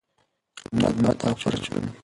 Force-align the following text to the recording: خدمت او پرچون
خدمت 0.81 1.25
او 1.27 1.33
پرچون 1.33 1.83